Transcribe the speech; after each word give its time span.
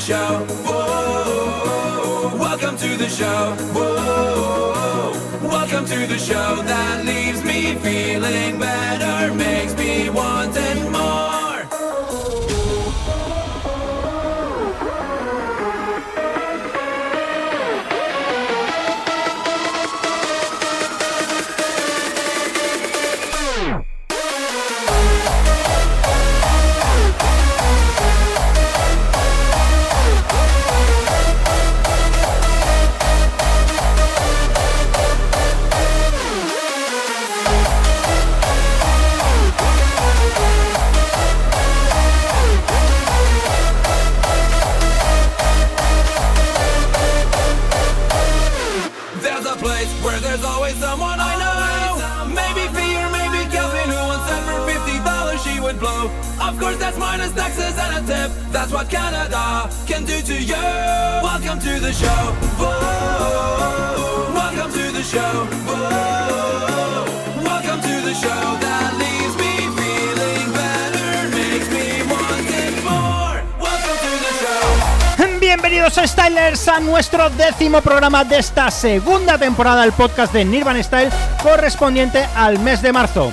show. 0.00 0.46
Whoa. 0.64 2.34
Welcome 2.38 2.76
to 2.78 2.96
the 2.96 3.08
show. 3.08 3.54
Whoa. 3.74 5.12
Welcome 5.42 5.84
to 5.84 6.06
the 6.06 6.18
show 6.18 6.62
that 6.62 7.04
leaves 7.04 7.44
me 7.44 7.74
feeling 7.76 8.58
better, 8.58 9.34
makes 9.34 9.76
me 9.76 10.08
wanting 10.08 10.90
more. 10.90 10.99
Bienvenidos 75.90 76.10
Stylers 76.12 76.68
a 76.68 76.78
nuestro 76.78 77.30
décimo 77.30 77.80
programa 77.80 78.22
de 78.22 78.38
esta 78.38 78.70
segunda 78.70 79.36
temporada 79.36 79.82
del 79.82 79.92
podcast 79.92 80.32
de 80.32 80.44
Nirvan 80.44 80.82
Style 80.84 81.10
correspondiente 81.42 82.28
al 82.36 82.60
mes 82.60 82.80
de 82.80 82.92
marzo. 82.92 83.32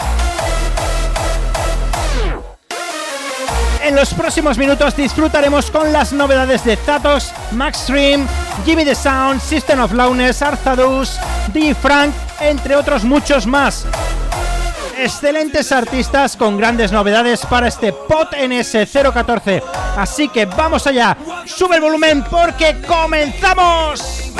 En 3.83 3.95
los 3.95 4.11
próximos 4.11 4.57
minutos 4.57 4.95
disfrutaremos 4.95 5.69
con 5.69 5.93
las 5.93 6.13
novedades 6.13 6.63
de 6.63 6.75
Zatos, 6.77 7.31
Max 7.51 7.77
Stream, 7.83 8.25
Jimmy 8.65 8.85
the 8.85 8.95
Sound, 8.95 9.39
System 9.39 9.79
of 9.79 9.93
Lowness, 9.93 10.41
Arzadus, 10.41 11.19
D. 11.53 11.75
Frank, 11.75 12.11
entre 12.39 12.75
otros 12.75 13.03
muchos 13.03 13.45
más. 13.45 13.85
Excelentes 14.97 15.71
artistas 15.71 16.35
con 16.35 16.57
grandes 16.57 16.91
novedades 16.91 17.45
para 17.45 17.67
este 17.67 17.93
POT 17.93 18.33
NS014. 18.33 19.86
Así 19.97 20.29
que 20.29 20.45
vamos 20.45 20.85
allá, 20.85 21.17
sube 21.45 21.77
el 21.77 21.81
volumen 21.81 22.23
porque 22.29 22.79
comenzamos. 22.87 24.31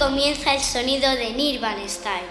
Comienza 0.00 0.54
el 0.54 0.62
sonido 0.62 1.14
de 1.14 1.34
Nirvan 1.34 1.86
Style. 1.86 2.24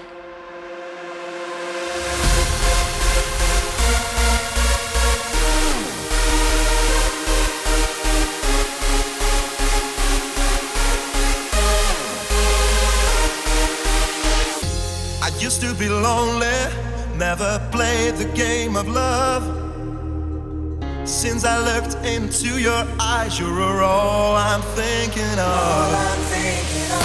I 15.21 15.29
used 15.39 15.61
to 15.61 15.75
be 15.75 15.87
lonely, 15.87 16.47
never 17.17 17.61
played 17.71 18.15
the 18.15 18.25
game 18.33 18.75
of 18.75 18.87
love. 18.87 19.43
Since 21.07 21.45
I 21.45 21.59
looked 21.59 22.03
into 22.03 22.59
your 22.59 22.83
eyes, 22.99 23.39
you're 23.39 23.83
all 23.83 24.35
I'm 24.35 24.63
thinking 24.75 25.37
of. 25.37 26.98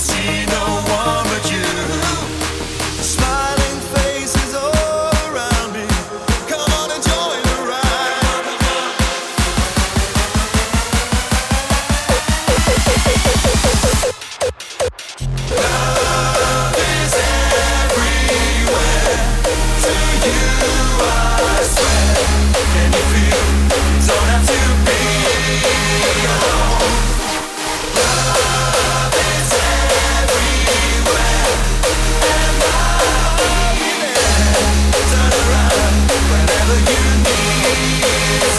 See 0.00 0.46
no 0.46 0.64
one 0.88 1.24
but 1.28 1.50
you. 1.50 2.07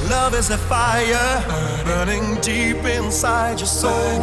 Love 0.09 0.33
is 0.35 0.49
a 0.49 0.57
fire 0.57 1.43
burning 1.85 2.35
deep 2.41 2.83
inside 2.85 3.59
your 3.59 3.67
soul. 3.67 4.19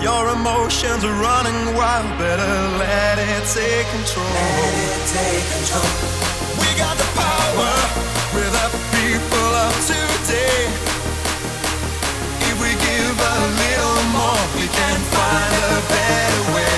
Your 0.00 0.30
emotions 0.30 1.04
are 1.04 1.12
running 1.12 1.76
wild. 1.76 2.08
Better 2.18 2.52
let 2.78 3.18
it 3.18 3.44
take 3.52 3.86
control. 3.92 4.24
Let 4.24 4.74
it 4.88 5.04
take 5.12 5.44
control. 5.52 5.92
We 6.56 6.68
got 6.80 6.96
the 6.96 7.04
power. 7.20 7.72
We're 8.32 8.48
the 8.48 8.68
people 8.96 9.50
of 9.64 9.72
today. 9.84 10.64
If 12.48 12.56
we 12.64 12.72
give 12.80 13.16
a 13.34 13.38
little 13.60 14.02
more, 14.16 14.40
we 14.56 14.66
can 14.72 14.98
find 15.12 15.60
a 15.68 15.80
better 15.92 16.42
way. 16.56 16.69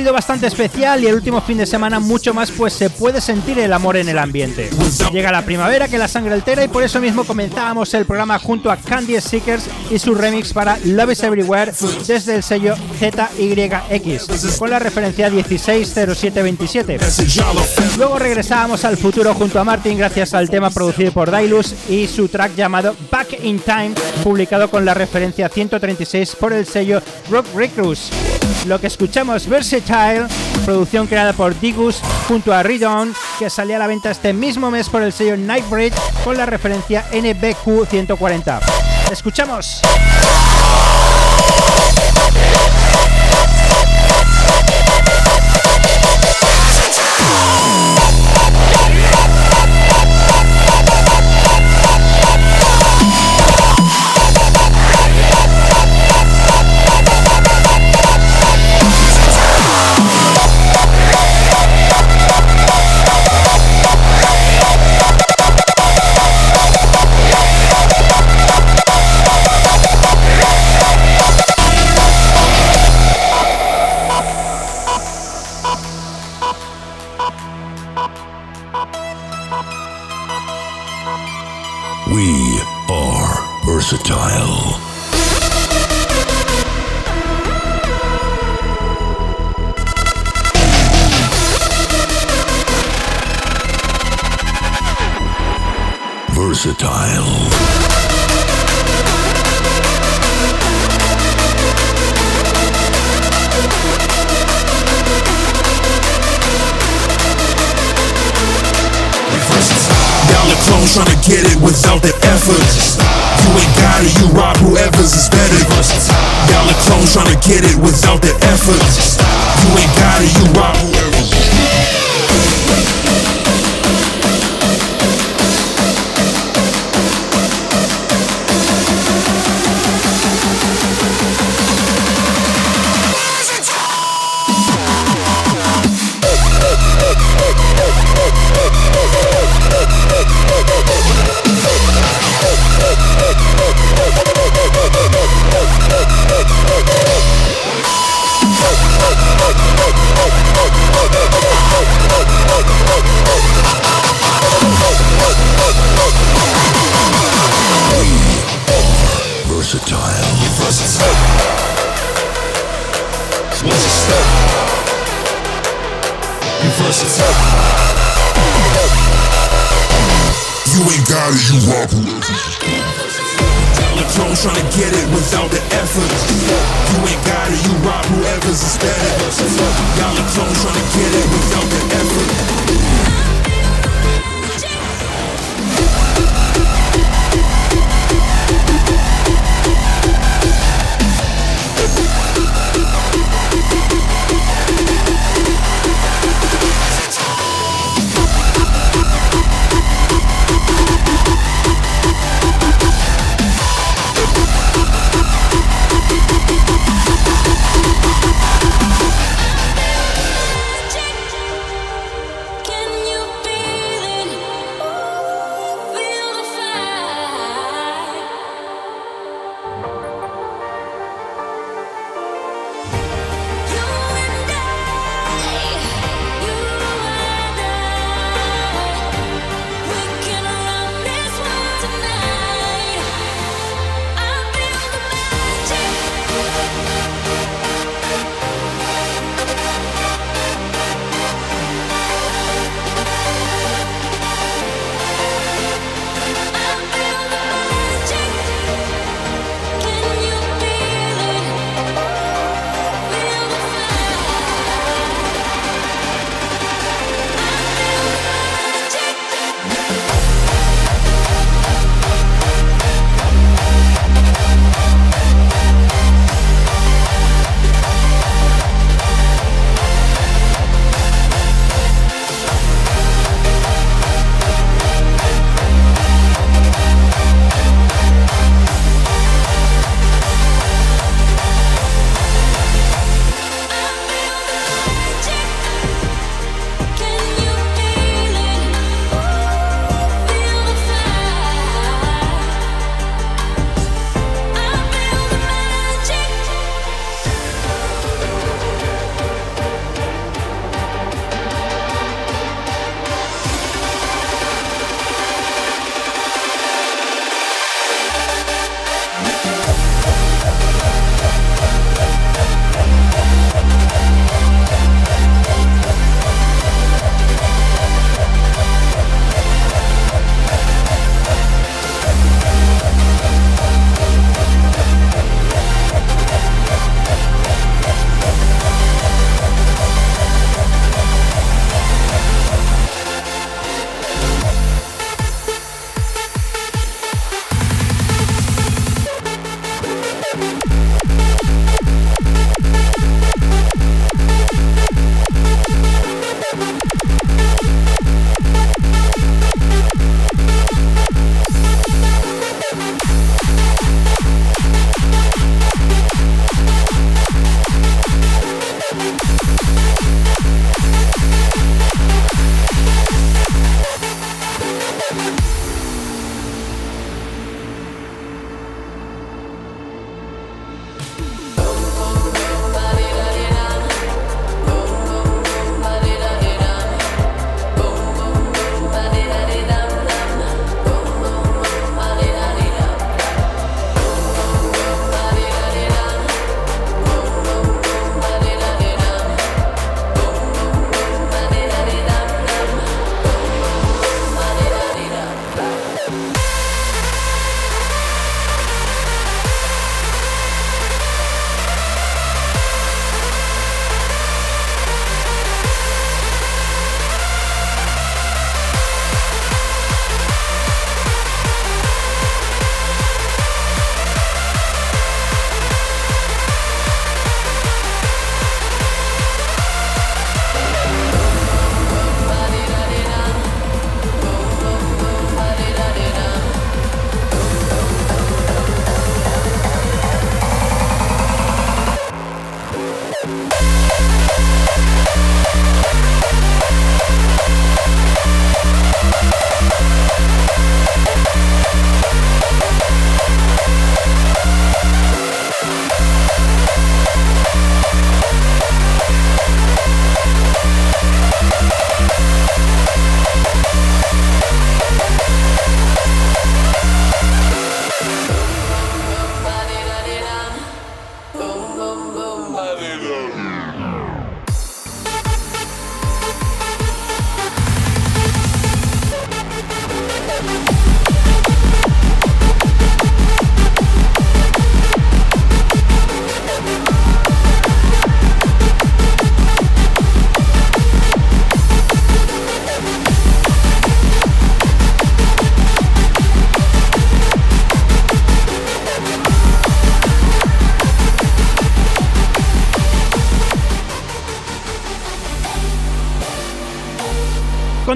sido 0.00 0.12
bastante 0.14 0.46
especial 0.46 1.04
y 1.04 1.08
el 1.08 1.14
último 1.14 1.42
fin 1.42 1.58
de 1.58 1.66
semana 1.66 2.00
mucho 2.00 2.32
más 2.32 2.50
pues 2.50 2.72
se 2.72 2.88
puede 2.88 3.20
sentir 3.20 3.58
el 3.58 3.70
amor 3.70 3.98
en 3.98 4.08
el 4.08 4.18
ambiente. 4.18 4.70
Llega 5.12 5.30
la 5.30 5.44
primavera 5.44 5.88
que 5.88 5.98
la 5.98 6.08
sangre 6.08 6.32
altera 6.32 6.64
y 6.64 6.68
por 6.68 6.82
eso 6.82 7.02
mismo 7.02 7.24
comenzábamos 7.24 7.92
el 7.92 8.06
programa 8.06 8.38
junto 8.38 8.70
a 8.70 8.78
Candy 8.78 9.20
Seekers 9.20 9.64
y 9.90 9.98
su 9.98 10.14
remix 10.14 10.54
para 10.54 10.78
Love 10.86 11.12
is 11.12 11.22
Everywhere 11.22 11.72
desde 12.06 12.36
el 12.36 12.42
sello 12.42 12.76
ZYX 12.98 14.56
con 14.58 14.70
la 14.70 14.78
referencia 14.78 15.28
160727. 15.28 16.98
Luego 17.98 18.18
regresábamos 18.18 18.86
al 18.86 18.96
futuro 18.96 19.34
junto 19.34 19.60
a 19.60 19.64
Martin 19.64 19.98
gracias 19.98 20.32
al 20.32 20.48
tema 20.48 20.70
producido 20.70 21.12
por 21.12 21.30
Dailus 21.30 21.74
y 21.90 22.06
su 22.06 22.26
track 22.28 22.54
llamado 22.54 22.96
Back 23.10 23.44
in 23.44 23.58
Time 23.60 23.92
publicado 24.24 24.70
con 24.70 24.86
la 24.86 24.94
referencia 24.94 25.50
136 25.50 26.36
por 26.36 26.54
el 26.54 26.64
sello 26.64 27.02
Rock 27.30 27.44
Recruits. 27.54 28.10
Lo 28.66 28.80
que 28.80 28.86
escuchamos, 28.86 29.46
Versace 29.46 29.89
Producción 30.64 31.08
creada 31.08 31.32
por 31.32 31.58
Digus 31.58 32.00
junto 32.28 32.52
a 32.52 32.62
Ridon, 32.62 33.12
que 33.40 33.50
salía 33.50 33.74
a 33.74 33.78
la 33.80 33.88
venta 33.88 34.12
este 34.12 34.32
mismo 34.32 34.70
mes 34.70 34.88
por 34.88 35.02
el 35.02 35.12
sello 35.12 35.36
Nightbreed 35.36 35.92
con 36.22 36.36
la 36.36 36.46
referencia 36.46 37.04
NBQ 37.12 37.88
140. 37.88 38.60
¡Escuchamos! 39.10 39.82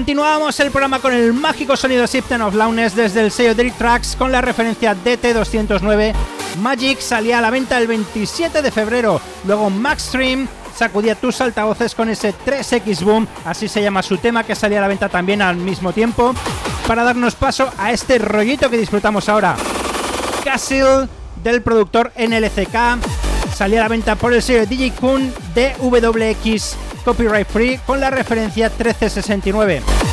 Continuamos 0.05 0.59
el 0.59 0.69
programa 0.69 0.99
con 0.99 1.15
el 1.15 1.33
mágico 1.33 1.75
sonido 1.75 2.05
Siften 2.05 2.39
of 2.43 2.53
Loudness 2.53 2.95
desde 2.95 3.21
el 3.21 3.31
sello 3.31 3.55
Direct 3.55 3.79
Tracks 3.79 4.15
con 4.15 4.31
la 4.31 4.39
referencia 4.39 4.95
DT209. 4.95 6.13
Magic 6.61 6.99
salía 6.99 7.39
a 7.39 7.41
la 7.41 7.49
venta 7.49 7.79
el 7.79 7.87
27 7.87 8.61
de 8.61 8.69
febrero. 8.69 9.19
Luego 9.45 9.71
Maxstream 9.71 10.47
sacudía 10.75 11.15
tus 11.15 11.41
altavoces 11.41 11.95
con 11.95 12.07
ese 12.09 12.35
3X 12.35 13.03
Boom, 13.03 13.27
así 13.45 13.67
se 13.67 13.81
llama 13.81 14.03
su 14.03 14.19
tema, 14.19 14.43
que 14.43 14.53
salía 14.53 14.77
a 14.77 14.81
la 14.81 14.89
venta 14.89 15.09
también 15.09 15.41
al 15.41 15.55
mismo 15.55 15.91
tiempo, 15.91 16.35
para 16.85 17.03
darnos 17.03 17.33
paso 17.33 17.71
a 17.75 17.91
este 17.91 18.19
rollito 18.19 18.69
que 18.69 18.77
disfrutamos 18.77 19.27
ahora. 19.27 19.55
Castle 20.43 21.07
del 21.43 21.63
productor 21.63 22.11
NLCK 22.15 23.03
salía 23.55 23.79
a 23.79 23.83
la 23.85 23.89
venta 23.89 24.15
por 24.15 24.35
el 24.35 24.43
sello 24.43 24.67
DJ 24.67 24.91
Kun 24.91 25.33
DWX 25.55 26.75
copyright 27.05 27.47
free 27.47 27.79
con 27.85 27.99
la 28.01 28.09
referencia 28.09 28.67
1369. 28.67 30.04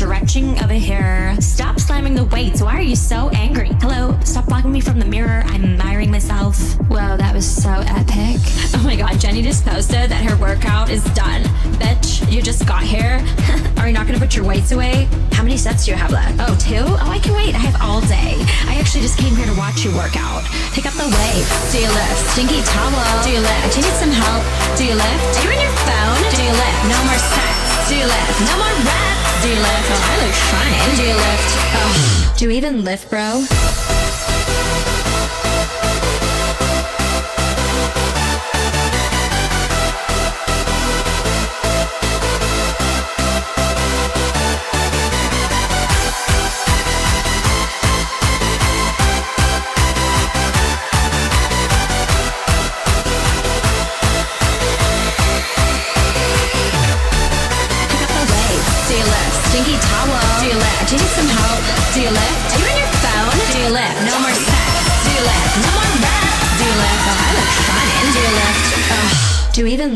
stretching 0.00 0.58
over 0.64 0.72
here. 0.72 1.36
Stop 1.40 1.78
slamming 1.78 2.14
the 2.14 2.24
weights. 2.24 2.62
Why 2.62 2.72
are 2.72 2.80
you 2.80 2.96
so 2.96 3.28
angry? 3.36 3.68
Hello, 3.84 4.16
stop 4.24 4.46
blocking 4.46 4.72
me 4.72 4.80
from 4.80 4.98
the 4.98 5.04
mirror. 5.04 5.44
I'm 5.44 5.62
admiring 5.62 6.10
myself. 6.10 6.56
Whoa, 6.88 7.20
that 7.20 7.34
was 7.34 7.44
so 7.44 7.68
epic. 7.84 8.40
Oh 8.72 8.80
my 8.82 8.96
god, 8.96 9.20
Jenny 9.20 9.42
just 9.42 9.60
posted 9.62 10.08
that 10.08 10.24
her 10.24 10.40
workout 10.40 10.88
is 10.88 11.04
done. 11.12 11.44
Bitch, 11.76 12.24
you 12.32 12.40
just 12.40 12.64
got 12.64 12.82
here. 12.82 13.20
are 13.76 13.88
you 13.88 13.92
not 13.92 14.06
gonna 14.06 14.18
put 14.18 14.34
your 14.34 14.46
weights 14.46 14.72
away? 14.72 15.04
How 15.36 15.42
many 15.42 15.58
sets 15.58 15.84
do 15.84 15.90
you 15.90 15.98
have 15.98 16.12
left? 16.12 16.32
Oh, 16.40 16.56
two? 16.56 16.80
Oh, 16.80 17.12
I 17.12 17.18
can 17.18 17.36
wait. 17.36 17.52
I 17.52 17.60
have 17.60 17.76
all 17.84 18.00
day. 18.08 18.40
I 18.72 18.80
actually 18.80 19.04
just 19.04 19.18
came 19.20 19.36
here 19.36 19.44
to 19.52 19.56
watch 19.60 19.84
you 19.84 19.92
work 19.92 20.16
out. 20.16 20.48
Pick 20.72 20.88
up 20.88 20.96
the 20.96 21.12
weight. 21.12 21.44
Do 21.68 21.76
you 21.76 21.92
lift? 21.92 22.24
Stinky 22.32 22.64
towel. 22.72 23.04
Do 23.20 23.36
you 23.36 23.44
lift? 23.44 23.76
Do 23.76 23.84
you 23.84 23.84
need 23.84 23.98
some 24.00 24.14
help? 24.16 24.40
Do 24.80 24.88
you 24.88 24.96
lift? 24.96 25.28
Are 25.36 25.44
you 25.44 25.52
on 25.52 25.60
your 25.60 25.76
phone? 25.84 26.20
Do 26.32 26.40
you 26.40 26.54
lift? 26.56 26.80
No 26.88 26.98
more 27.04 27.20
sets. 27.20 27.92
Do 27.92 28.00
you 28.00 28.08
lift? 28.08 28.36
No 28.48 28.56
more 28.56 28.76
reps. 28.88 29.29
Do 29.42 29.48
you 29.48 29.54
lift? 29.54 29.90
Oh, 29.90 30.10
I 30.12 30.26
look 30.26 30.34
fine. 30.34 30.96
Do 30.96 31.02
you 31.02 31.14
lift? 31.14 31.50
Oh, 31.74 32.34
do 32.36 32.44
you 32.44 32.50
even 32.50 32.84
lift, 32.84 33.08
bro? 33.08 33.99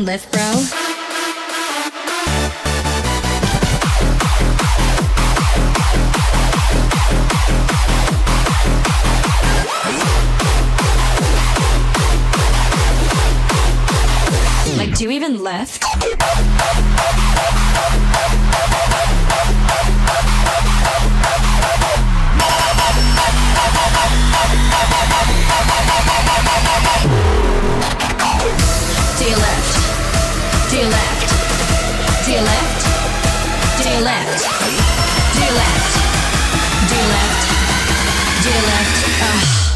lift, 0.05 0.31
bro? 0.31 0.84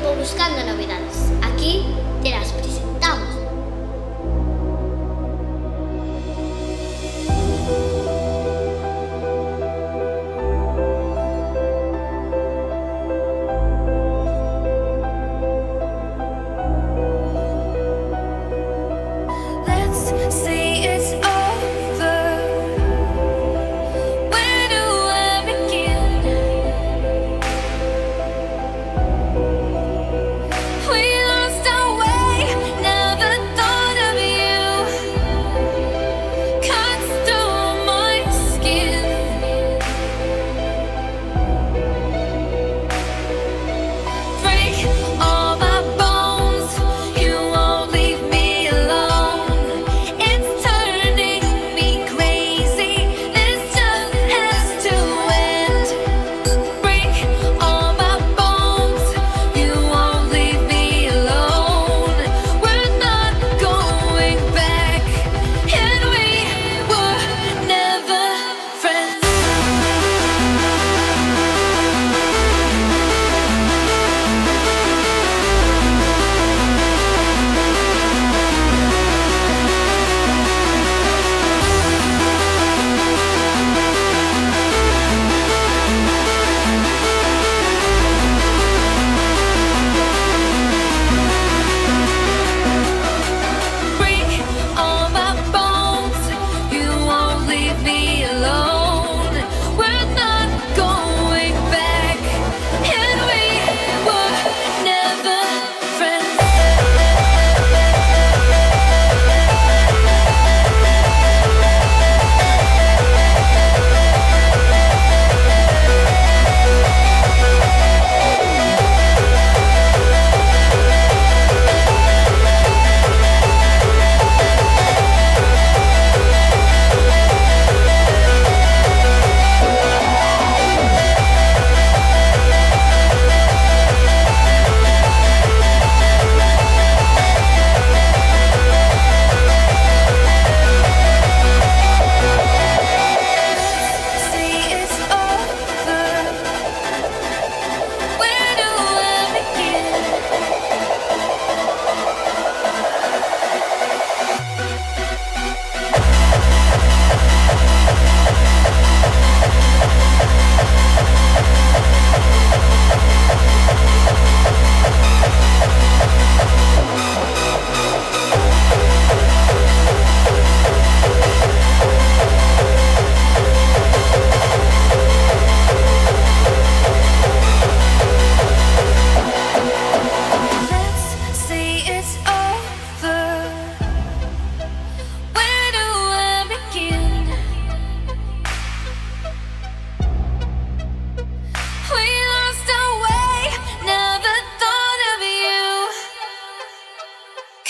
bro? 0.00 0.14
buscando 0.14 0.62
novedades. 0.64 1.32
Aquí 1.42 1.84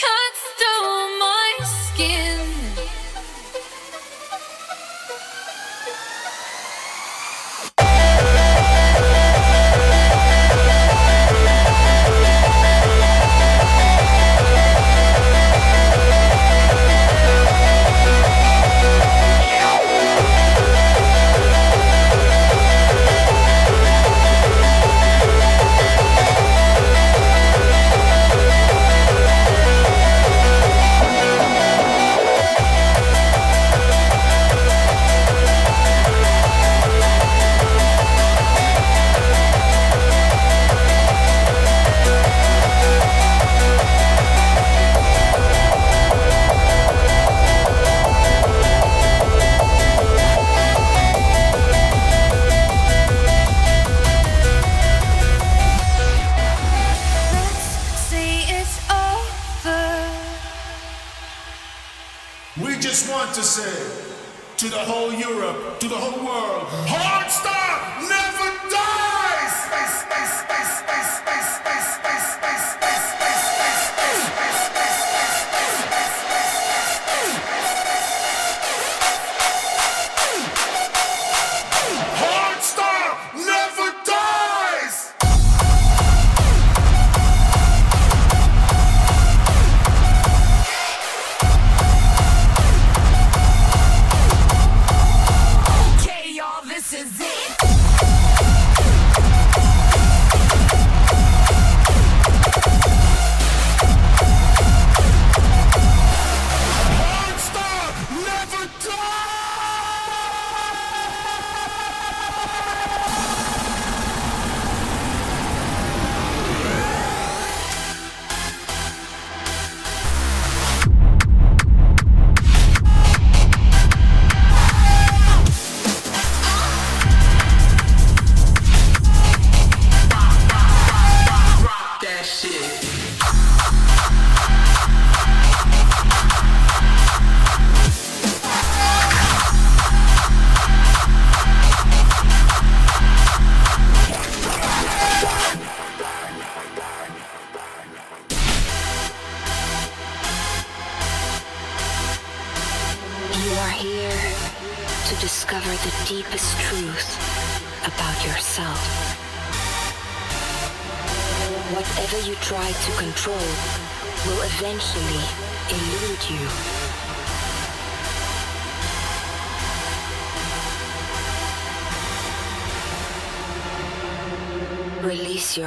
Cut. 0.01 0.40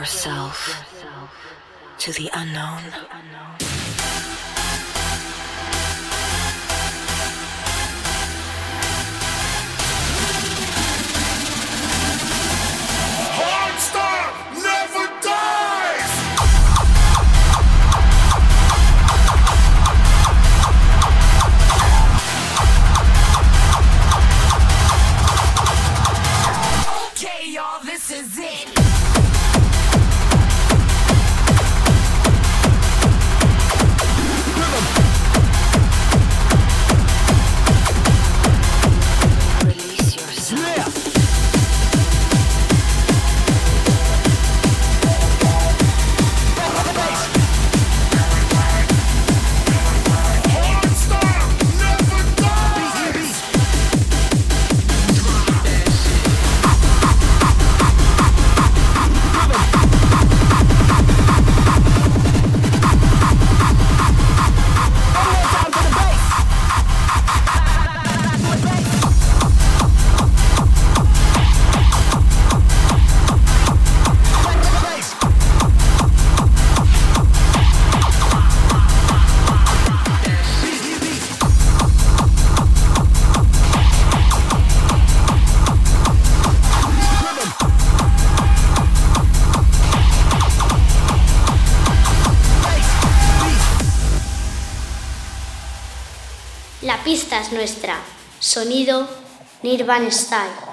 Yourself 0.03 0.83
to 1.97 2.11
the 2.11 2.29
unknown. 2.33 2.83
Nuestra. 97.51 97.97
Sonido 98.39 99.07
Nirvana 99.61 100.09
Style. 100.11 100.72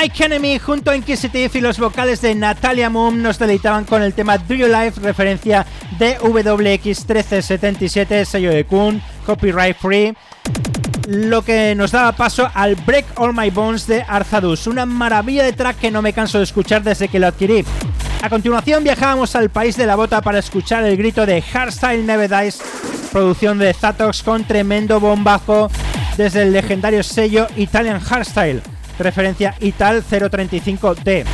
Mike 0.00 0.24
Enemy 0.24 0.58
junto 0.58 0.90
a 0.90 0.96
Inquisitive 0.96 1.58
y 1.58 1.60
los 1.60 1.78
vocales 1.78 2.22
de 2.22 2.34
Natalia 2.34 2.88
Moon 2.88 3.22
nos 3.22 3.38
deleitaban 3.38 3.84
con 3.84 4.02
el 4.02 4.14
tema 4.14 4.38
Do 4.38 4.54
You 4.54 4.66
Life, 4.66 4.98
referencia 5.02 5.66
de 5.98 6.18
WX1377, 6.20 8.24
sello 8.24 8.50
de 8.50 8.64
Kun, 8.64 9.02
copyright 9.26 9.76
free, 9.76 10.16
lo 11.06 11.42
que 11.42 11.74
nos 11.74 11.92
daba 11.92 12.12
paso 12.12 12.50
al 12.54 12.76
Break 12.76 13.08
All 13.16 13.34
My 13.34 13.50
Bones 13.50 13.86
de 13.86 14.02
Arzadus, 14.08 14.66
una 14.66 14.86
maravilla 14.86 15.44
de 15.44 15.52
track 15.52 15.76
que 15.76 15.90
no 15.90 16.00
me 16.00 16.14
canso 16.14 16.38
de 16.38 16.44
escuchar 16.44 16.82
desde 16.82 17.08
que 17.08 17.18
lo 17.18 17.26
adquirí. 17.26 17.62
A 18.22 18.30
continuación 18.30 18.82
viajábamos 18.82 19.36
al 19.36 19.50
país 19.50 19.76
de 19.76 19.84
la 19.84 19.96
bota 19.96 20.22
para 20.22 20.38
escuchar 20.38 20.82
el 20.84 20.96
grito 20.96 21.26
de 21.26 21.42
Hardstyle 21.42 22.06
Never 22.06 22.30
Dies, 22.30 22.62
producción 23.12 23.58
de 23.58 23.74
Zatox 23.74 24.22
con 24.22 24.44
tremendo 24.44 24.98
bombazo 24.98 25.70
desde 26.16 26.44
el 26.44 26.54
legendario 26.54 27.02
sello 27.02 27.48
Italian 27.56 28.00
Hardstyle, 28.00 28.62
referencia 29.00 29.54
Ital 29.60 30.04
035D. 30.04 31.24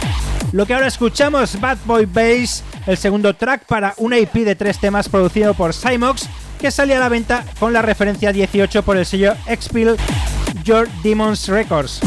Lo 0.52 0.64
que 0.64 0.74
ahora 0.74 0.86
escuchamos, 0.86 1.60
Bad 1.60 1.78
Boy 1.84 2.06
Bass, 2.06 2.62
el 2.86 2.96
segundo 2.96 3.34
track 3.34 3.66
para 3.66 3.94
un 3.98 4.12
EP 4.12 4.32
de 4.32 4.54
tres 4.54 4.78
temas 4.78 5.08
producido 5.08 5.54
por 5.54 5.74
Cymox, 5.74 6.28
que 6.58 6.70
sale 6.70 6.94
a 6.94 7.00
la 7.00 7.08
venta 7.08 7.44
con 7.58 7.72
la 7.72 7.82
referencia 7.82 8.32
18 8.32 8.82
por 8.82 8.96
el 8.96 9.04
sello 9.04 9.34
Expil 9.46 9.96
Your 10.64 10.88
Demons 11.02 11.48
Records. 11.48 12.00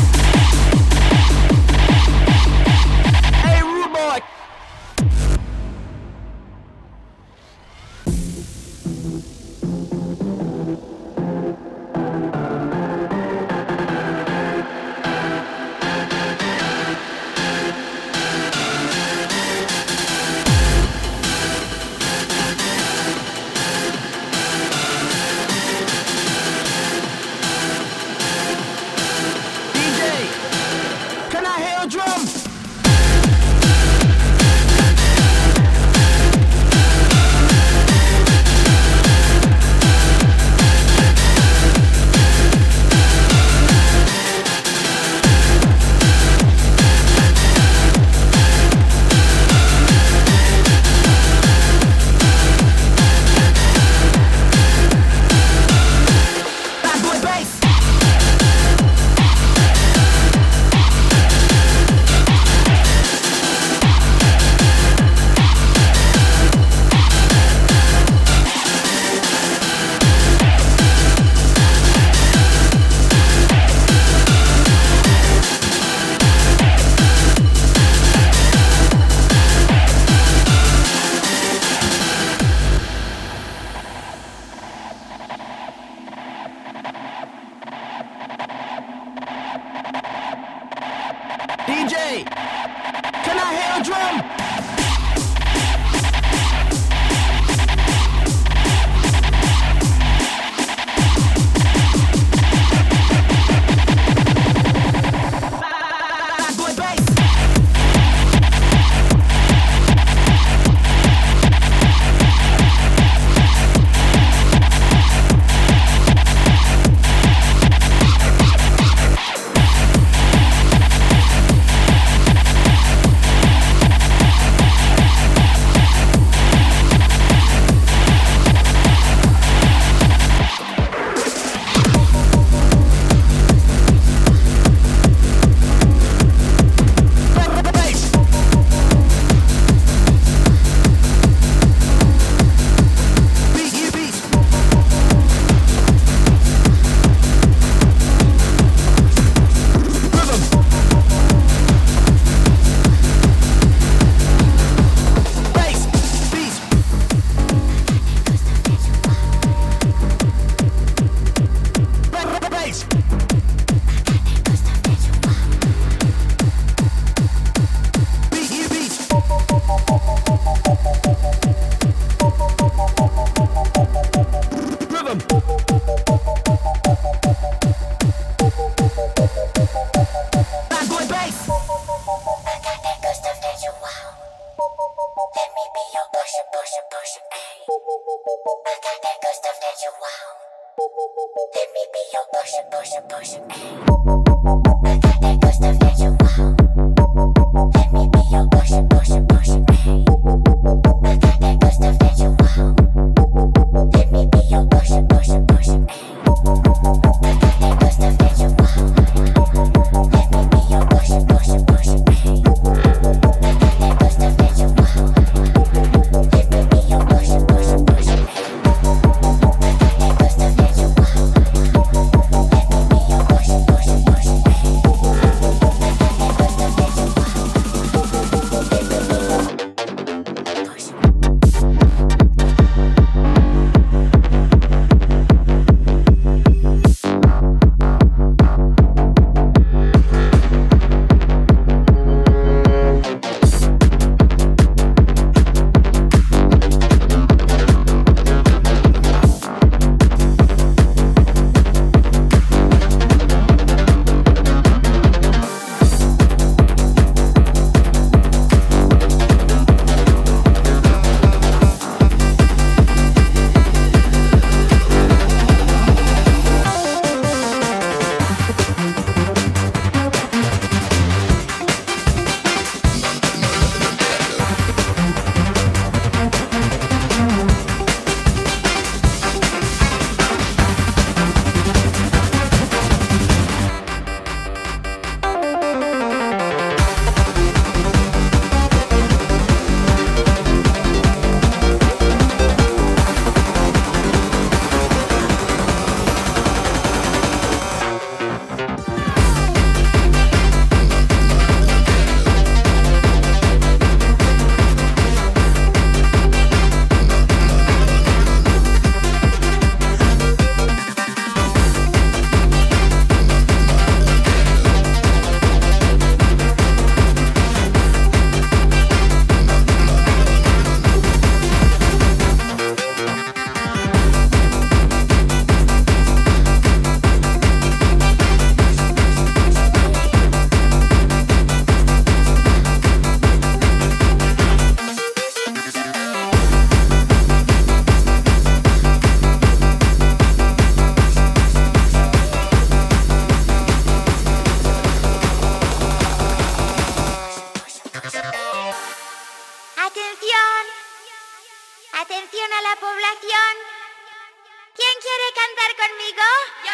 ¿Quién 353.12 354.96
quiere 355.02 355.28
cantar 355.34 355.72
conmigo? 355.82 356.22
¡Yo, 356.64 356.72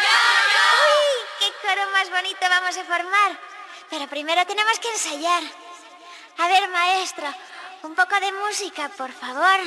yo! 0.54 0.64
¡Uy! 0.84 1.26
¡Qué 1.40 1.48
coro 1.66 1.90
más 1.92 2.10
bonito 2.10 2.40
vamos 2.40 2.76
a 2.76 2.84
formar! 2.84 3.40
Pero 3.88 4.06
primero 4.06 4.44
tenemos 4.44 4.78
que 4.78 4.90
ensayar. 4.90 5.42
A 6.36 6.48
ver, 6.48 6.68
maestro, 6.68 7.26
un 7.84 7.94
poco 7.94 8.20
de 8.20 8.32
música, 8.32 8.90
por 8.90 9.12
favor. 9.12 9.60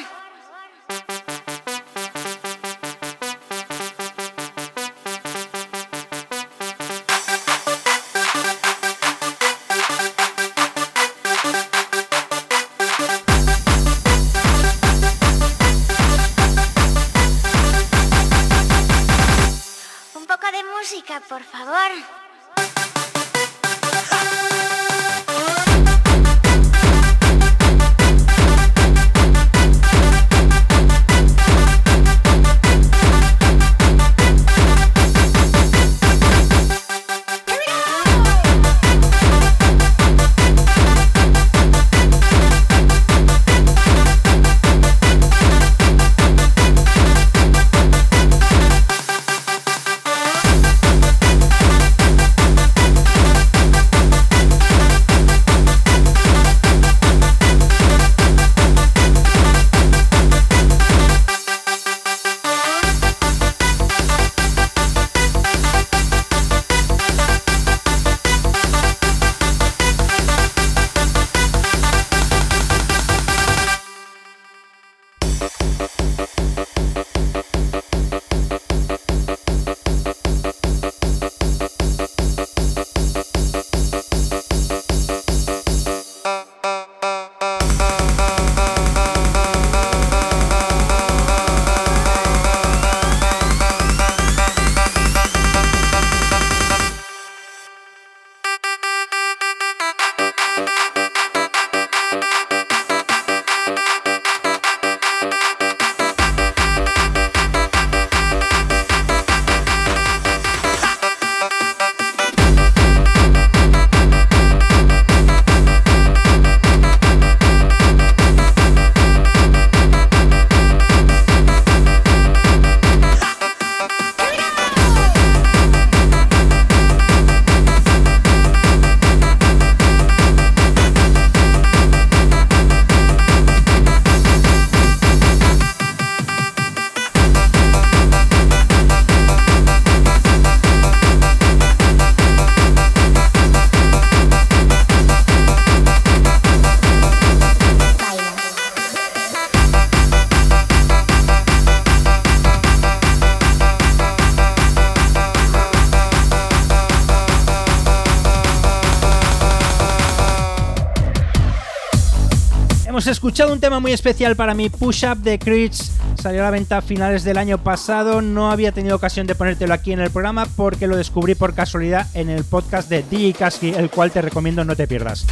Escuchado 163.30 163.54
un 163.54 163.60
tema 163.60 163.80
muy 163.80 163.92
especial 163.92 164.36
para 164.36 164.56
mí, 164.56 164.72
Push 164.72 165.06
Up 165.06 165.20
de 165.20 165.38
Creech. 165.38 165.76
Salió 166.20 166.42
a 166.42 166.46
la 166.46 166.50
venta 166.50 166.78
a 166.78 166.82
finales 166.82 167.24
del 167.24 167.38
año 167.38 167.60
pasado. 167.60 168.24
No 168.24 168.50
había 168.50 168.72
tenido 168.72 168.96
ocasión 168.96 169.28
de 169.28 169.36
ponértelo 169.36 169.72
aquí 169.76 169.94
en 169.94 170.00
el 170.00 170.10
programa 170.10 170.48
porque 170.56 170.88
lo 170.88 170.98
descubrí 170.98 171.36
por 171.36 171.54
casualidad 171.54 172.08
en 172.16 172.32
el 172.32 172.44
podcast 172.44 172.90
de 172.90 173.04
DJ 173.04 173.34
Kasky, 173.34 173.70
el 173.70 173.92
cual 173.92 174.10
te 174.10 174.24
recomiendo 174.24 174.66
no 174.66 174.76
te 174.76 174.88
pierdas. 174.88 175.28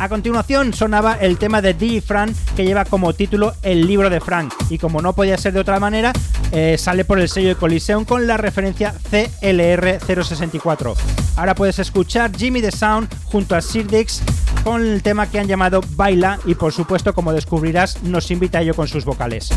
A 0.00 0.08
continuación 0.08 0.74
sonaba 0.74 1.14
el 1.14 1.38
tema 1.38 1.62
de 1.62 1.74
DJ 1.74 2.00
Frank 2.00 2.34
que 2.56 2.64
lleva 2.64 2.84
como 2.84 3.12
título 3.12 3.54
El 3.62 3.86
libro 3.86 4.10
de 4.10 4.20
Frank 4.20 4.52
y 4.68 4.78
como 4.78 5.00
no 5.00 5.12
podía 5.12 5.36
ser 5.36 5.52
de 5.52 5.60
otra 5.60 5.78
manera 5.78 6.12
eh, 6.50 6.76
sale 6.78 7.04
por 7.04 7.20
el 7.20 7.28
sello 7.28 7.48
de 7.48 7.56
Coliseum 7.56 8.04
con 8.04 8.26
la 8.26 8.36
referencia 8.36 8.94
CLR064. 9.10 10.94
Ahora 11.36 11.54
puedes 11.54 11.78
escuchar 11.78 12.30
Jimmy 12.36 12.62
the 12.62 12.72
Sound 12.72 13.08
junto 13.24 13.54
a 13.54 13.60
Sir 13.60 13.86
Dix 13.86 14.22
con 14.64 14.82
el 14.82 15.02
tema 15.02 15.30
que 15.30 15.38
han 15.38 15.46
llamado 15.46 15.80
Baila 15.96 16.38
y 16.44 16.54
por 16.54 16.72
supuesto 16.72 17.14
como 17.14 17.32
descubrirás 17.32 18.02
nos 18.02 18.30
invita 18.30 18.58
a 18.58 18.62
ello 18.62 18.74
con 18.74 18.88
sus 18.88 19.04
vocales. 19.04 19.50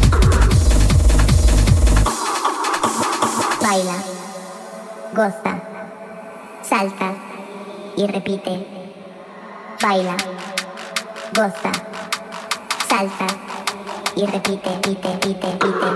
Baila, 3.62 3.96
goza, 5.14 5.62
salta 6.62 7.14
y 7.96 8.08
repite. 8.08 8.68
Baila, 9.82 10.18
goza, 11.34 11.72
salta 12.88 13.28
y 14.16 14.26
repite, 14.26 14.70
repite, 14.84 15.92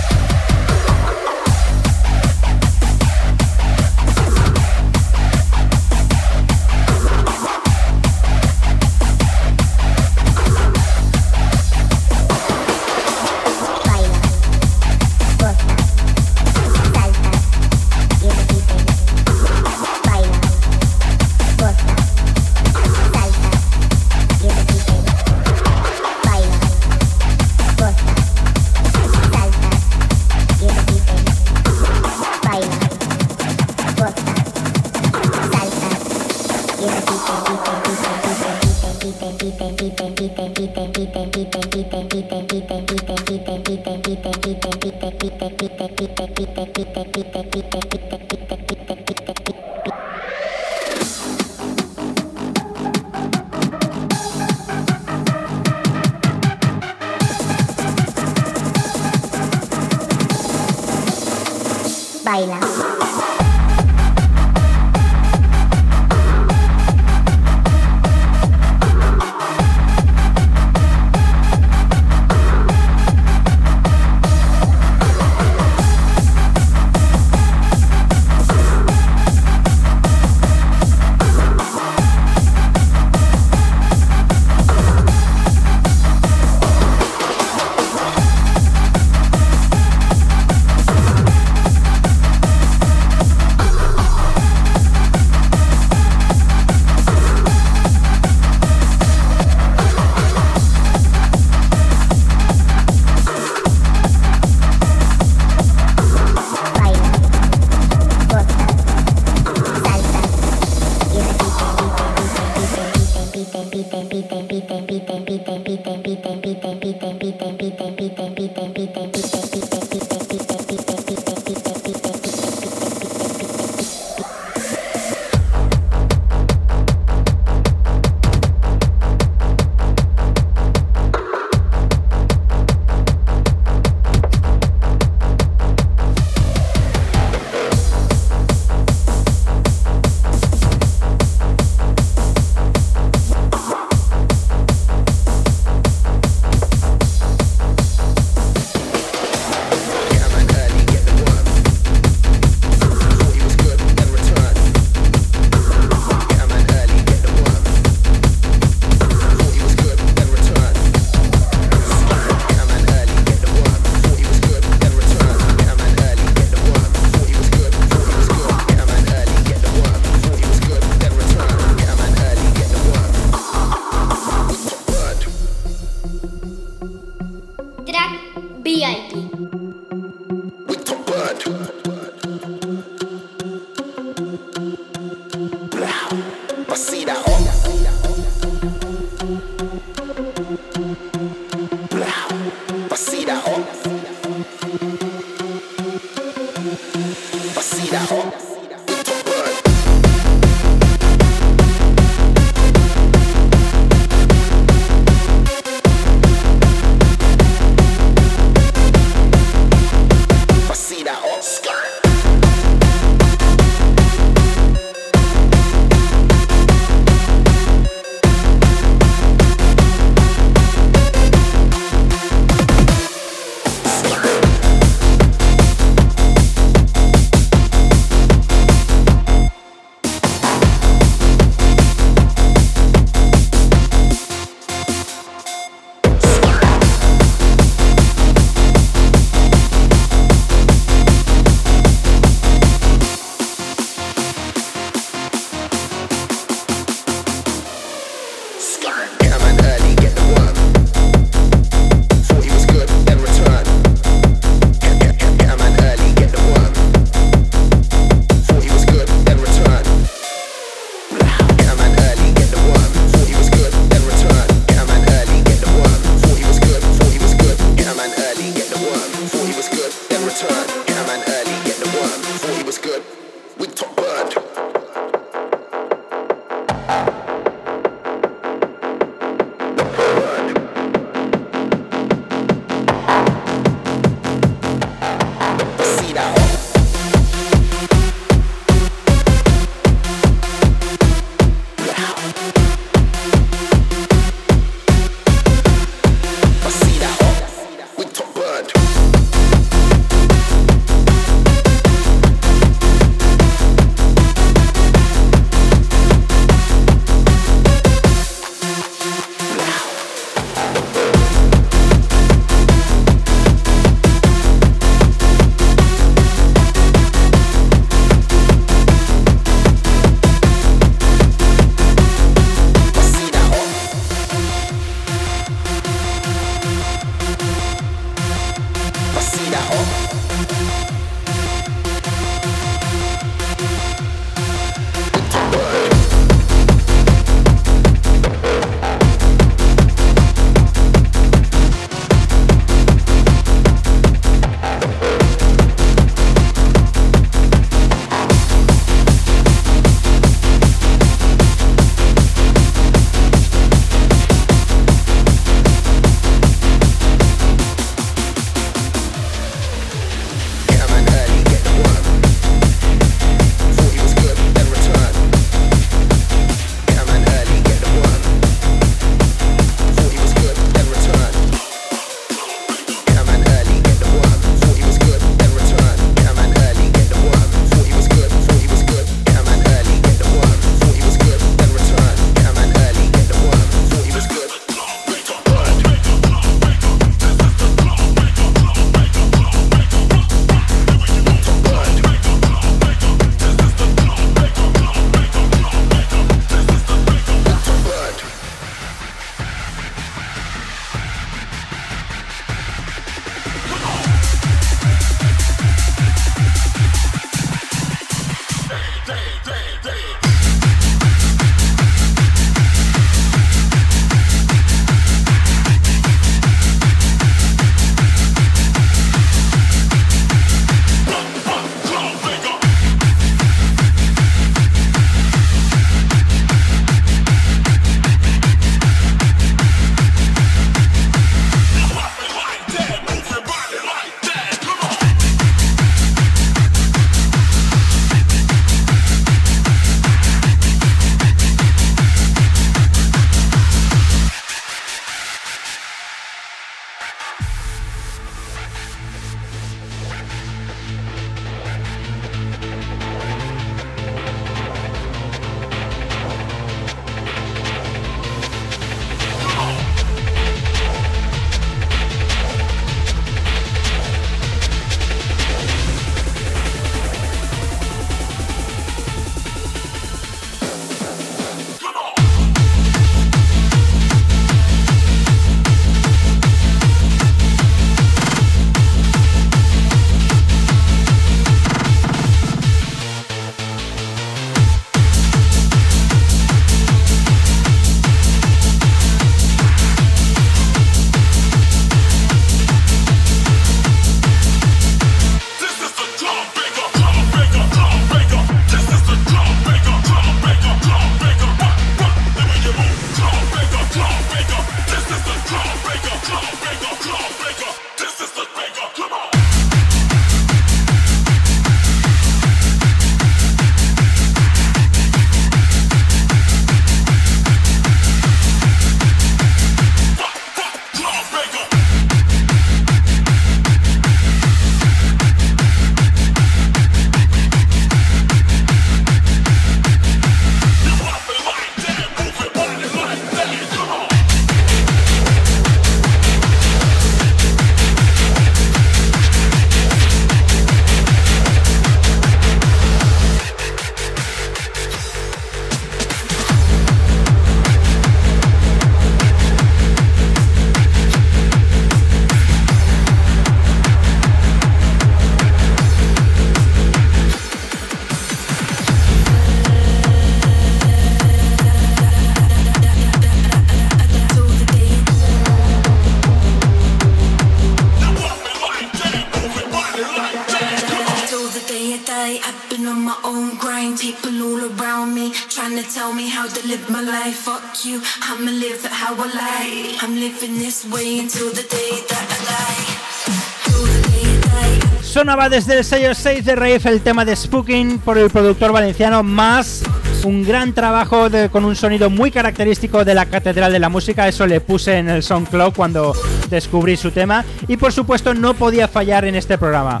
Sonaba 585.02 585.48
desde 585.48 585.78
el 585.78 585.84
sello 585.84 586.14
6 586.14 586.44
de 586.44 586.56
Rave 586.56 586.80
el 586.84 587.00
tema 587.00 587.24
de 587.24 587.34
Spooking 587.34 588.00
por 588.00 588.18
el 588.18 588.28
productor 588.28 588.72
valenciano 588.72 589.22
Más. 589.22 589.82
Un 590.24 590.44
gran 590.44 590.74
trabajo 590.74 591.28
con 591.50 591.64
un 591.64 591.74
sonido 591.74 592.10
muy 592.10 592.30
característico 592.30 593.02
de 593.04 593.14
la 593.14 593.24
Catedral 593.24 593.72
de 593.72 593.78
la 593.78 593.88
Música. 593.88 594.28
Eso 594.28 594.46
le 594.46 594.60
puse 594.60 594.98
en 594.98 595.08
el 595.08 595.22
SoundCloud 595.22 595.72
cuando 595.72 596.14
descubrí 596.50 596.98
su 596.98 597.10
tema. 597.12 597.46
Y 597.66 597.78
por 597.78 597.92
supuesto 597.92 598.34
no 598.34 598.52
podía 598.52 598.88
fallar 598.88 599.24
en 599.24 599.36
este 599.36 599.56
programa. 599.56 600.00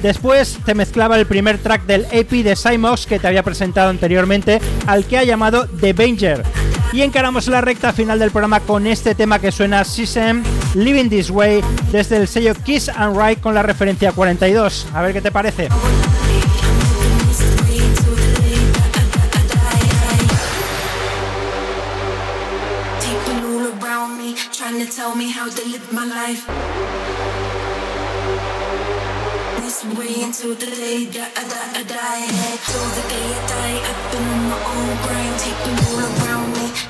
Después 0.00 0.58
te 0.64 0.74
mezclaba 0.74 1.18
el 1.18 1.26
primer 1.26 1.58
track 1.58 1.84
del 1.84 2.06
AP 2.06 2.42
de 2.42 2.56
Simox 2.56 3.04
que 3.04 3.18
te 3.18 3.26
había 3.26 3.42
presentado 3.42 3.90
anteriormente, 3.90 4.60
al 4.86 5.04
que 5.04 5.18
ha 5.18 5.24
llamado 5.24 5.66
The 5.66 5.92
Banger. 5.92 6.44
Y 6.92 7.02
encaramos 7.02 7.46
la 7.48 7.60
recta 7.60 7.92
final 7.92 8.18
del 8.18 8.30
programa 8.30 8.60
con 8.60 8.86
este 8.86 9.14
tema 9.14 9.38
que 9.38 9.52
suena 9.52 9.84
Sisem 9.84 10.42
Living 10.74 11.08
This 11.08 11.30
Way 11.30 11.62
desde 11.92 12.16
el 12.16 12.28
sello 12.28 12.54
Kiss 12.54 12.88
and 12.88 13.16
Ride 13.16 13.40
con 13.40 13.54
la 13.54 13.62
referencia 13.62 14.12
42. 14.12 14.86
A 14.94 15.02
ver 15.02 15.12
qué 15.12 15.20
te 15.20 15.30
parece. 15.30 15.68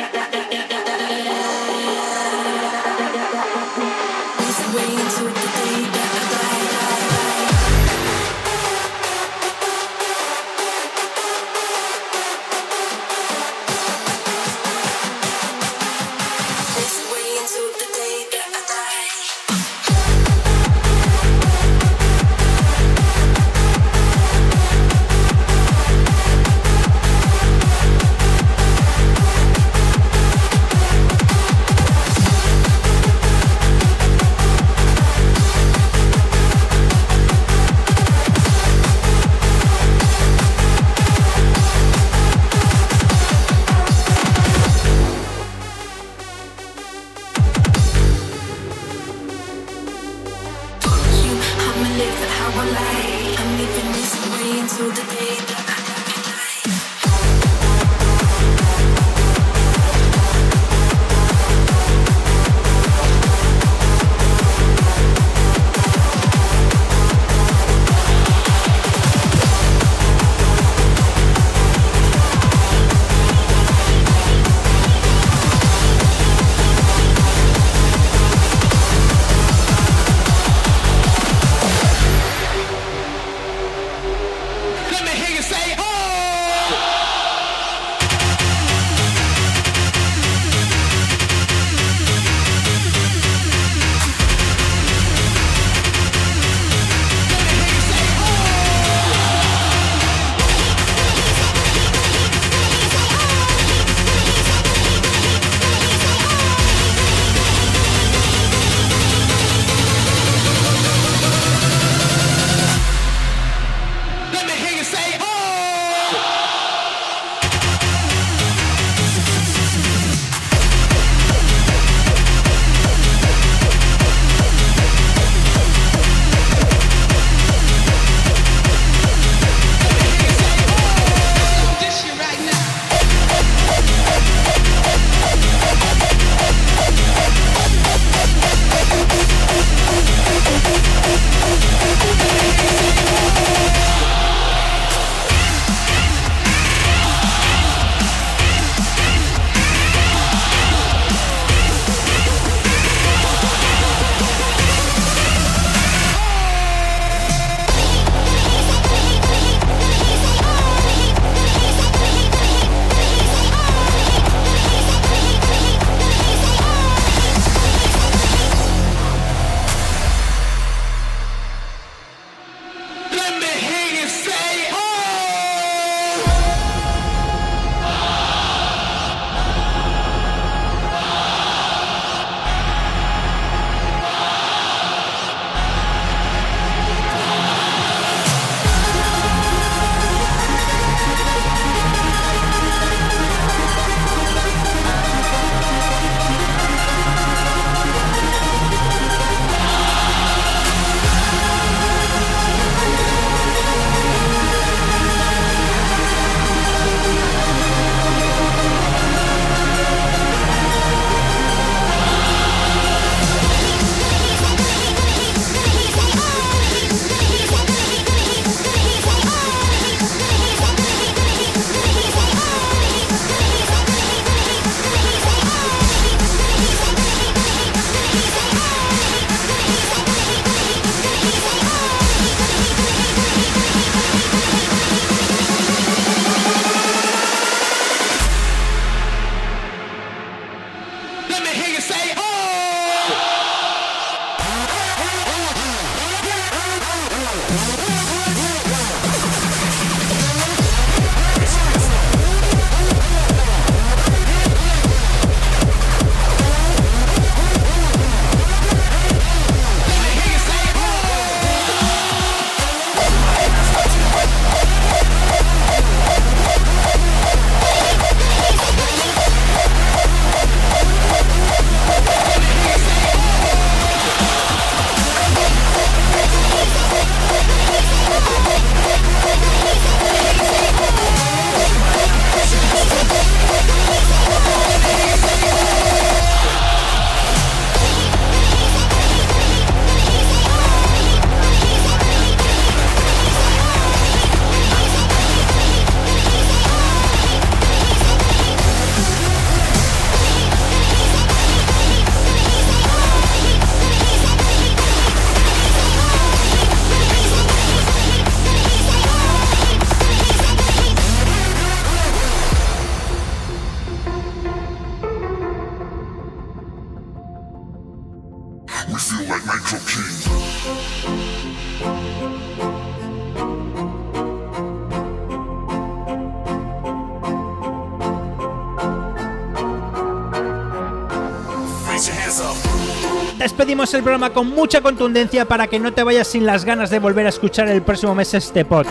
Despedimos 333.91 334.07
el 334.07 334.19
programa 334.19 334.33
con 334.33 334.47
mucha 334.47 334.79
contundencia 334.79 335.43
para 335.43 335.67
que 335.67 335.77
no 335.77 335.91
te 335.91 336.03
vayas 336.03 336.25
sin 336.25 336.45
las 336.45 336.63
ganas 336.63 336.89
de 336.89 336.99
volver 336.99 337.25
a 337.25 337.29
escuchar 337.29 337.67
el 337.67 337.81
próximo 337.81 338.15
mes 338.15 338.33
este 338.33 338.63
pod. 338.63 338.85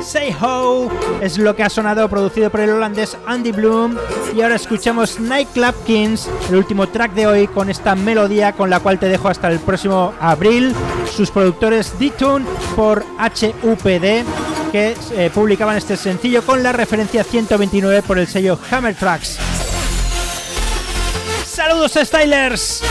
Say 0.00 0.32
Ho 0.40 0.88
es 1.20 1.38
lo 1.38 1.56
que 1.56 1.64
ha 1.64 1.68
sonado 1.68 2.08
producido 2.08 2.50
por 2.50 2.60
el 2.60 2.70
holandés 2.70 3.16
Andy 3.26 3.50
Bloom 3.50 3.96
y 4.32 4.42
ahora 4.42 4.54
escuchamos 4.54 5.18
Nightclub 5.18 5.74
Kings, 5.84 6.28
el 6.50 6.54
último 6.54 6.86
track 6.88 7.14
de 7.14 7.26
hoy 7.26 7.46
con 7.48 7.68
esta 7.68 7.96
melodía 7.96 8.52
con 8.52 8.70
la 8.70 8.78
cual 8.78 9.00
te 9.00 9.08
dejo 9.08 9.28
hasta 9.28 9.48
el 9.48 9.58
próximo 9.58 10.14
abril. 10.20 10.72
Sus 11.10 11.32
productores 11.32 11.98
D-Tune 11.98 12.46
por 12.76 13.04
HUPD 13.18 14.24
que 14.70 14.94
eh, 15.14 15.30
publicaban 15.34 15.76
este 15.76 15.96
sencillo 15.96 16.42
con 16.42 16.62
la 16.62 16.70
referencia 16.70 17.24
129 17.24 18.02
por 18.02 18.18
el 18.18 18.28
sello 18.28 18.56
Hammer 18.70 18.94
Tracks. 18.94 19.36
¡Saludos 21.44 21.98
Stylers! 22.00 22.82